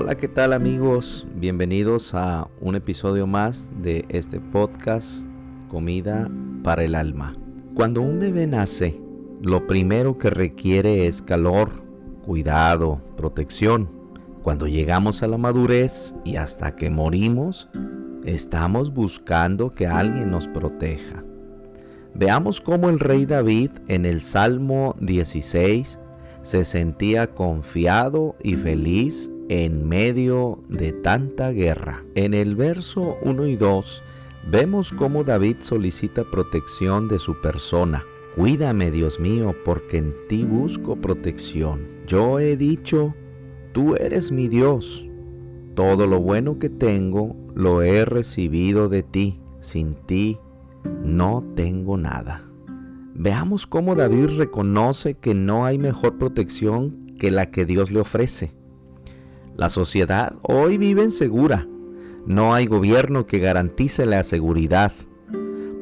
Hola, 0.00 0.14
¿qué 0.14 0.28
tal 0.28 0.52
amigos? 0.52 1.26
Bienvenidos 1.34 2.14
a 2.14 2.46
un 2.60 2.76
episodio 2.76 3.26
más 3.26 3.72
de 3.82 4.04
este 4.10 4.38
podcast 4.38 5.26
Comida 5.68 6.30
para 6.62 6.84
el 6.84 6.94
Alma. 6.94 7.32
Cuando 7.74 8.02
un 8.02 8.20
bebé 8.20 8.46
nace, 8.46 9.02
lo 9.42 9.66
primero 9.66 10.16
que 10.16 10.30
requiere 10.30 11.08
es 11.08 11.20
calor, 11.20 11.82
cuidado, 12.24 13.02
protección. 13.16 13.90
Cuando 14.44 14.68
llegamos 14.68 15.24
a 15.24 15.26
la 15.26 15.36
madurez 15.36 16.14
y 16.24 16.36
hasta 16.36 16.76
que 16.76 16.90
morimos, 16.90 17.68
estamos 18.24 18.94
buscando 18.94 19.70
que 19.70 19.88
alguien 19.88 20.30
nos 20.30 20.46
proteja. 20.46 21.24
Veamos 22.14 22.60
cómo 22.60 22.88
el 22.88 23.00
rey 23.00 23.26
David 23.26 23.72
en 23.88 24.06
el 24.06 24.22
Salmo 24.22 24.94
16 25.00 25.98
se 26.44 26.64
sentía 26.64 27.26
confiado 27.34 28.36
y 28.44 28.54
feliz 28.54 29.32
en 29.48 29.88
medio 29.88 30.62
de 30.68 30.92
tanta 30.92 31.50
guerra. 31.50 32.04
En 32.14 32.34
el 32.34 32.54
verso 32.54 33.16
1 33.22 33.46
y 33.46 33.56
2 33.56 34.02
vemos 34.50 34.92
cómo 34.92 35.24
David 35.24 35.56
solicita 35.60 36.24
protección 36.24 37.08
de 37.08 37.18
su 37.18 37.40
persona. 37.40 38.04
Cuídame, 38.36 38.90
Dios 38.90 39.18
mío, 39.18 39.54
porque 39.64 39.96
en 39.98 40.14
ti 40.28 40.44
busco 40.44 40.96
protección. 40.96 41.88
Yo 42.06 42.38
he 42.38 42.56
dicho, 42.56 43.14
tú 43.72 43.96
eres 43.96 44.30
mi 44.30 44.48
Dios. 44.48 45.08
Todo 45.74 46.06
lo 46.06 46.20
bueno 46.20 46.58
que 46.58 46.68
tengo 46.68 47.36
lo 47.54 47.82
he 47.82 48.04
recibido 48.04 48.88
de 48.88 49.02
ti. 49.02 49.40
Sin 49.60 49.94
ti 50.06 50.38
no 51.02 51.44
tengo 51.56 51.96
nada. 51.96 52.44
Veamos 53.14 53.66
cómo 53.66 53.96
David 53.96 54.36
reconoce 54.36 55.14
que 55.14 55.34
no 55.34 55.64
hay 55.64 55.78
mejor 55.78 56.18
protección 56.18 57.16
que 57.18 57.32
la 57.32 57.50
que 57.50 57.64
Dios 57.64 57.90
le 57.90 58.00
ofrece. 58.00 58.57
La 59.58 59.68
sociedad 59.68 60.36
hoy 60.42 60.78
vive 60.78 61.02
insegura. 61.02 61.66
No 62.26 62.54
hay 62.54 62.66
gobierno 62.66 63.26
que 63.26 63.40
garantice 63.40 64.06
la 64.06 64.22
seguridad. 64.22 64.92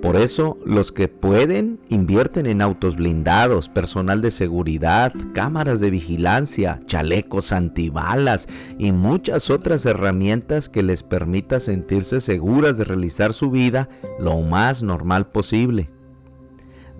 Por 0.00 0.16
eso 0.16 0.56
los 0.64 0.92
que 0.92 1.08
pueden 1.08 1.78
invierten 1.90 2.46
en 2.46 2.62
autos 2.62 2.96
blindados, 2.96 3.68
personal 3.68 4.22
de 4.22 4.30
seguridad, 4.30 5.12
cámaras 5.34 5.78
de 5.80 5.90
vigilancia, 5.90 6.80
chalecos 6.86 7.52
antibalas 7.52 8.48
y 8.78 8.92
muchas 8.92 9.50
otras 9.50 9.84
herramientas 9.84 10.70
que 10.70 10.82
les 10.82 11.02
permita 11.02 11.60
sentirse 11.60 12.22
seguras 12.22 12.78
de 12.78 12.84
realizar 12.84 13.34
su 13.34 13.50
vida 13.50 13.90
lo 14.18 14.40
más 14.40 14.82
normal 14.82 15.26
posible. 15.26 15.90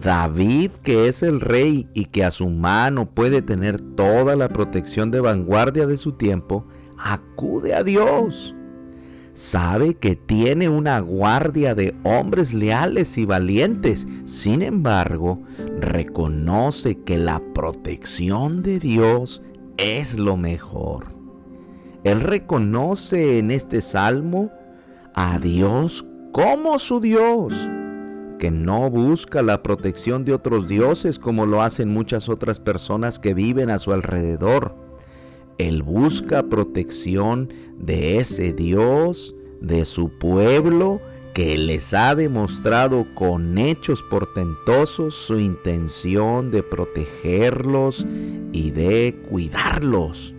David, 0.00 0.72
que 0.82 1.08
es 1.08 1.22
el 1.22 1.40
rey 1.40 1.88
y 1.94 2.06
que 2.06 2.24
a 2.24 2.30
su 2.30 2.48
mano 2.48 3.06
puede 3.06 3.42
tener 3.42 3.80
toda 3.80 4.36
la 4.36 4.48
protección 4.48 5.10
de 5.10 5.20
vanguardia 5.20 5.86
de 5.86 5.96
su 5.96 6.12
tiempo, 6.12 6.66
acude 6.98 7.74
a 7.74 7.84
Dios. 7.84 8.54
Sabe 9.34 9.94
que 9.94 10.14
tiene 10.14 10.68
una 10.68 11.00
guardia 11.00 11.74
de 11.74 11.94
hombres 12.02 12.52
leales 12.52 13.16
y 13.16 13.24
valientes. 13.24 14.06
Sin 14.26 14.60
embargo, 14.60 15.40
reconoce 15.80 16.98
que 17.02 17.18
la 17.18 17.40
protección 17.54 18.62
de 18.62 18.78
Dios 18.78 19.42
es 19.78 20.18
lo 20.18 20.36
mejor. 20.36 21.06
Él 22.04 22.20
reconoce 22.20 23.38
en 23.38 23.50
este 23.50 23.80
salmo 23.80 24.50
a 25.14 25.38
Dios 25.38 26.04
como 26.32 26.78
su 26.78 27.00
Dios 27.00 27.54
que 28.42 28.50
no 28.50 28.90
busca 28.90 29.40
la 29.40 29.62
protección 29.62 30.24
de 30.24 30.34
otros 30.34 30.66
dioses 30.66 31.20
como 31.20 31.46
lo 31.46 31.62
hacen 31.62 31.88
muchas 31.88 32.28
otras 32.28 32.58
personas 32.58 33.20
que 33.20 33.34
viven 33.34 33.70
a 33.70 33.78
su 33.78 33.92
alrededor. 33.92 34.74
Él 35.58 35.84
busca 35.84 36.42
protección 36.48 37.54
de 37.78 38.18
ese 38.18 38.52
Dios, 38.52 39.36
de 39.60 39.84
su 39.84 40.18
pueblo, 40.18 41.00
que 41.34 41.56
les 41.56 41.94
ha 41.94 42.16
demostrado 42.16 43.06
con 43.14 43.58
hechos 43.58 44.02
portentosos 44.10 45.14
su 45.14 45.38
intención 45.38 46.50
de 46.50 46.64
protegerlos 46.64 48.04
y 48.50 48.72
de 48.72 49.22
cuidarlos. 49.30 50.34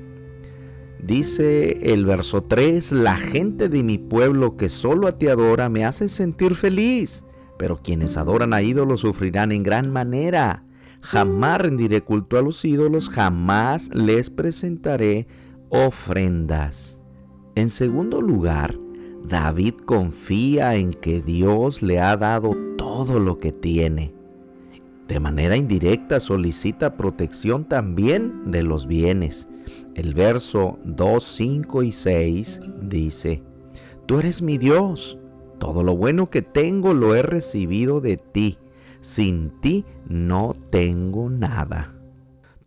Dice 1.00 1.80
el 1.94 2.04
verso 2.04 2.44
3, 2.44 2.92
la 2.92 3.16
gente 3.16 3.70
de 3.70 3.82
mi 3.82 3.98
pueblo 3.98 4.58
que 4.58 4.68
solo 4.68 5.08
a 5.08 5.18
ti 5.18 5.30
adora 5.30 5.70
me 5.70 5.86
hace 5.86 6.10
sentir 6.10 6.56
feliz 6.56 7.24
pero 7.58 7.78
quienes 7.78 8.18
adoran 8.18 8.54
a 8.54 8.62
ídolos 8.62 9.02
sufrirán 9.02 9.52
en 9.52 9.64
gran 9.64 9.92
manera. 9.92 10.64
Jamás 11.02 11.60
rendiré 11.60 12.02
culto 12.02 12.38
a 12.38 12.42
los 12.42 12.64
ídolos, 12.64 13.10
jamás 13.10 13.90
les 13.94 14.30
presentaré 14.30 15.28
ofrendas. 15.70 17.02
En 17.56 17.70
segundo 17.70 18.22
lugar, 18.22 18.76
David 19.28 19.76
confía 19.86 20.76
en 20.76 20.92
que 20.92 21.22
Dios 21.22 21.82
le 21.82 22.00
ha 22.00 22.18
dado 22.18 22.52
todo 22.78 23.20
lo 23.20 23.38
que 23.38 23.52
tiene. 23.52 24.14
De 25.08 25.20
manera 25.20 25.56
indirecta 25.56 26.20
solicita 26.20 26.96
protección 26.96 27.66
también 27.66 28.52
de 28.52 28.64
los 28.64 28.88
bienes. 28.88 29.48
El 29.96 30.14
verso 30.14 30.80
2, 30.86 31.24
5 31.24 31.84
y 31.84 31.92
6 31.92 32.62
dice, 32.82 33.44
Tú 34.06 34.20
eres 34.20 34.42
mi 34.42 34.58
Dios, 34.58 35.18
todo 35.64 35.82
lo 35.82 35.96
bueno 35.96 36.30
que 36.30 36.42
tengo 36.42 36.94
lo 36.94 37.16
he 37.16 37.22
recibido 37.22 38.02
de 38.02 38.18
ti. 38.18 38.58
Sin 39.00 39.50
ti 39.62 39.86
no 40.10 40.52
tengo 40.70 41.30
nada. 41.30 41.96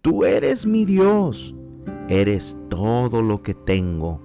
Tú 0.01 0.25
eres 0.25 0.65
mi 0.65 0.87
Dios. 0.87 1.55
Eres 2.09 2.57
todo 2.71 3.21
lo 3.21 3.43
que 3.43 3.53
tengo. 3.53 4.23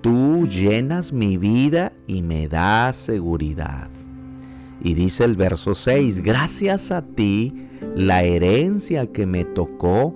Tú 0.00 0.46
llenas 0.46 1.12
mi 1.12 1.36
vida 1.36 1.92
y 2.06 2.22
me 2.22 2.46
das 2.46 2.94
seguridad. 2.94 3.90
Y 4.80 4.94
dice 4.94 5.24
el 5.24 5.34
verso 5.34 5.74
6, 5.74 6.22
gracias 6.22 6.92
a 6.92 7.02
ti, 7.02 7.66
la 7.96 8.22
herencia 8.22 9.08
que 9.08 9.26
me 9.26 9.44
tocó 9.44 10.14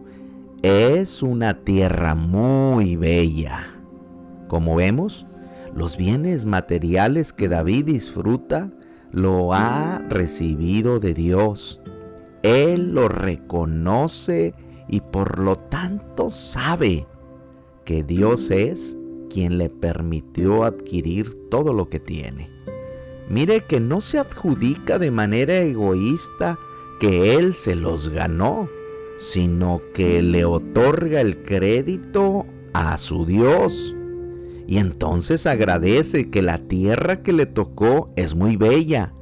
es 0.62 1.20
una 1.20 1.64
tierra 1.64 2.14
muy 2.14 2.94
bella. 2.94 3.74
Como 4.46 4.76
vemos, 4.76 5.26
los 5.76 5.98
bienes 5.98 6.46
materiales 6.46 7.34
que 7.34 7.48
David 7.48 7.84
disfruta 7.84 8.70
lo 9.12 9.52
ha 9.52 9.98
recibido 10.08 11.00
de 11.00 11.12
Dios. 11.12 11.82
Él 12.42 12.94
lo 12.94 13.08
reconoce 13.08 14.54
y 14.88 15.00
por 15.00 15.38
lo 15.38 15.56
tanto 15.56 16.30
sabe 16.30 17.06
que 17.84 18.02
Dios 18.02 18.50
es 18.50 18.96
quien 19.28 19.58
le 19.58 19.68
permitió 19.68 20.64
adquirir 20.64 21.34
todo 21.50 21.74
lo 21.74 21.90
que 21.90 22.00
tiene. 22.00 22.50
Mire 23.28 23.60
que 23.62 23.78
no 23.78 24.00
se 24.00 24.18
adjudica 24.18 24.98
de 24.98 25.10
manera 25.10 25.58
egoísta 25.58 26.58
que 27.00 27.34
Él 27.36 27.54
se 27.54 27.74
los 27.74 28.08
ganó, 28.08 28.70
sino 29.18 29.82
que 29.92 30.22
le 30.22 30.46
otorga 30.46 31.20
el 31.20 31.42
crédito 31.42 32.46
a 32.72 32.96
su 32.96 33.26
Dios 33.26 33.95
y 34.66 34.78
entonces 34.78 35.46
agradece 35.46 36.30
que 36.30 36.42
la 36.42 36.58
tierra 36.58 37.22
que 37.22 37.32
le 37.32 37.46
tocó 37.46 38.12
es 38.16 38.34
muy 38.34 38.56
bella. 38.56 39.12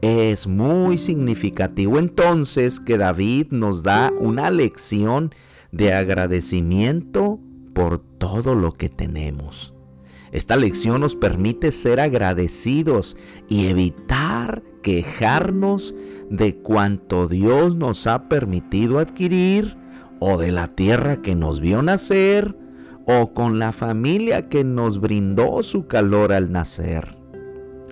Es 0.00 0.46
muy 0.46 0.98
significativo 0.98 1.98
entonces 1.98 2.80
que 2.80 2.98
David 2.98 3.48
nos 3.50 3.82
da 3.82 4.12
una 4.18 4.50
lección 4.50 5.32
de 5.70 5.92
agradecimiento 5.92 7.40
por 7.72 8.00
todo 8.18 8.54
lo 8.54 8.72
que 8.72 8.88
tenemos. 8.88 9.74
Esta 10.32 10.56
lección 10.56 11.00
nos 11.00 11.14
permite 11.14 11.72
ser 11.72 12.00
agradecidos 12.00 13.16
y 13.48 13.66
evitar 13.66 14.62
quejarnos 14.82 15.94
de 16.30 16.56
cuanto 16.56 17.28
Dios 17.28 17.76
nos 17.76 18.06
ha 18.06 18.28
permitido 18.28 18.98
adquirir 18.98 19.76
o 20.20 20.38
de 20.38 20.52
la 20.52 20.68
tierra 20.68 21.20
que 21.22 21.34
nos 21.36 21.60
vio 21.60 21.82
nacer 21.82 22.56
o 23.06 23.32
con 23.34 23.58
la 23.58 23.72
familia 23.72 24.48
que 24.48 24.64
nos 24.64 25.00
brindó 25.00 25.62
su 25.62 25.86
calor 25.86 26.32
al 26.32 26.52
nacer. 26.52 27.16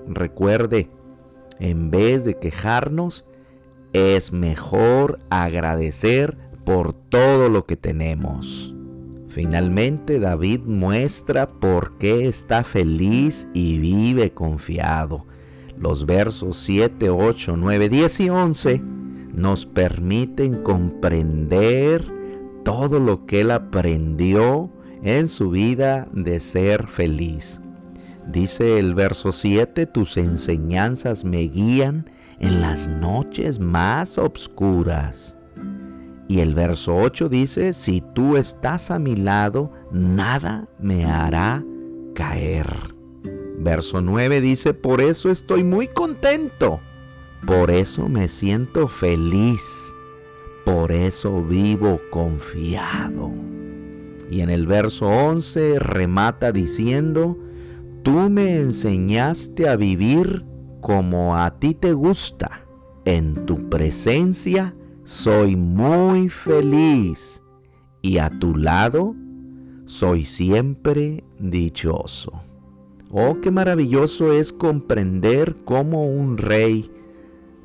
Recuerde, 0.07 0.91
en 1.59 1.91
vez 1.91 2.25
de 2.25 2.39
quejarnos, 2.39 3.27
es 3.93 4.33
mejor 4.33 5.19
agradecer 5.31 6.37
por 6.65 6.93
todo 6.93 7.49
lo 7.49 7.67
que 7.67 7.77
tenemos. 7.77 8.75
Finalmente 9.29 10.19
David 10.19 10.61
muestra 10.65 11.49
por 11.49 11.97
qué 11.99 12.27
está 12.27 12.65
feliz 12.65 13.49
y 13.55 13.79
vive 13.79 14.33
confiado. 14.33 15.27
Los 15.79 16.05
versos 16.05 16.59
7, 16.59 17.11
8, 17.11 17.57
9, 17.57 17.89
10 17.89 18.21
y 18.21 18.31
11 18.31 18.83
nos 19.33 19.67
permiten 19.67 20.63
comprender 20.63 22.05
todo 22.65 22.99
lo 22.99 23.25
que 23.27 23.43
él 23.43 23.53
aprendió 23.53 24.71
en 25.03 25.29
su 25.29 25.51
vida 25.51 26.09
de 26.13 26.41
ser 26.41 26.87
feliz. 26.87 27.61
Dice 28.27 28.79
el 28.79 28.95
verso 28.95 29.33
7, 29.33 29.87
tus 29.87 30.17
enseñanzas 30.17 31.25
me 31.25 31.43
guían 31.43 32.09
en 32.39 32.61
las 32.61 32.89
noches 32.89 33.59
más 33.59 34.19
obscuras. 34.19 35.37
Y 36.29 36.41
el 36.41 36.55
verso 36.55 36.97
8 36.97 37.29
dice, 37.29 37.73
si 37.73 38.03
tú 38.15 38.37
estás 38.37 38.91
a 38.91 38.99
mi 38.99 39.17
lado, 39.17 39.73
nada 39.91 40.69
me 40.79 41.05
hará 41.05 41.65
caer. 42.15 42.69
Verso 43.59 44.01
9 44.01 44.41
dice, 44.41 44.75
por 44.75 45.03
eso 45.03 45.31
estoy 45.31 45.65
muy 45.65 45.89
contento, 45.89 46.81
por 47.47 47.71
eso 47.71 48.09
me 48.09 48.29
siento 48.29 48.87
feliz, 48.87 49.93
por 50.65 50.93
eso 50.93 51.43
vivo 51.43 52.01
confiado. 52.11 53.50
Y 54.31 54.43
en 54.43 54.51
el 54.51 54.67
verso 54.67 55.07
11 55.07 55.81
remata 55.81 56.53
diciendo, 56.53 57.37
tú 58.03 58.13
me 58.31 58.61
enseñaste 58.61 59.69
a 59.69 59.77
vivir 59.77 60.45
como 60.81 61.37
a 61.37 61.59
ti 61.59 61.75
te 61.75 61.93
gusta. 61.93 62.61
En 63.05 63.35
tu 63.47 63.69
presencia 63.69 64.75
soy 65.03 65.57
muy 65.57 66.29
feliz 66.29 67.43
y 68.03 68.19
a 68.19 68.31
tu 68.31 68.57
lado 68.57 69.17
soy 69.87 70.25
siempre 70.25 71.25
dichoso. 71.41 72.33
Oh, 73.11 73.41
qué 73.41 73.51
maravilloso 73.51 74.33
es 74.33 74.53
comprender 74.53 75.57
cómo 75.65 76.07
un 76.07 76.39
rey, 76.39 76.89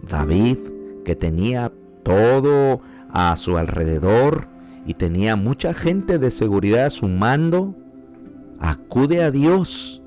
David, 0.02 0.58
que 1.04 1.16
tenía 1.16 1.72
todo 2.02 2.82
a 3.10 3.36
su 3.36 3.58
alrededor 3.58 4.55
y 4.86 4.94
tenía 4.94 5.36
mucha 5.36 5.74
gente 5.74 6.20
de 6.20 6.32
seguridad 6.32 6.86
a 6.86 6.90
su 6.90 7.08
mando, 7.08 7.76
acude 8.60 9.24
a 9.24 9.32
Dios 9.32 10.02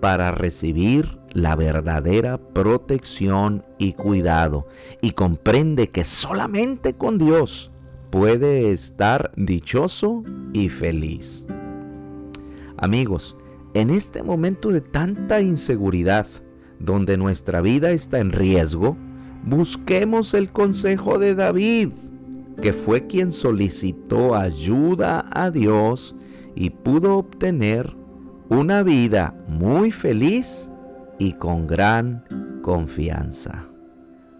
para 0.00 0.32
recibir 0.32 1.18
la 1.32 1.56
verdadera 1.56 2.38
protección 2.38 3.64
y 3.78 3.94
cuidado 3.94 4.66
y 5.00 5.12
comprende 5.12 5.88
que 5.88 6.04
solamente 6.04 6.94
con 6.94 7.18
Dios 7.18 7.72
puede 8.10 8.72
estar 8.72 9.32
dichoso 9.36 10.22
y 10.52 10.68
feliz. 10.68 11.46
Amigos, 12.76 13.36
en 13.74 13.90
este 13.90 14.22
momento 14.22 14.70
de 14.70 14.82
tanta 14.82 15.40
inseguridad, 15.40 16.26
donde 16.78 17.16
nuestra 17.16 17.60
vida 17.60 17.92
está 17.92 18.18
en 18.18 18.32
riesgo, 18.32 18.96
busquemos 19.44 20.34
el 20.34 20.50
consejo 20.50 21.18
de 21.18 21.34
David, 21.34 21.92
que 22.60 22.72
fue 22.72 23.06
quien 23.06 23.32
solicitó 23.32 24.34
ayuda 24.34 25.26
a 25.30 25.50
Dios 25.50 26.14
y 26.54 26.70
pudo 26.70 27.16
obtener 27.18 27.96
una 28.48 28.82
vida 28.82 29.34
muy 29.48 29.90
feliz 29.90 30.70
y 31.18 31.32
con 31.34 31.66
gran 31.66 32.24
confianza. 32.62 33.64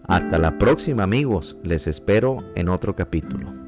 Hasta 0.07 0.37
la 0.37 0.57
próxima 0.57 1.03
amigos, 1.03 1.57
les 1.63 1.87
espero 1.87 2.37
en 2.55 2.69
otro 2.69 2.95
capítulo. 2.95 3.62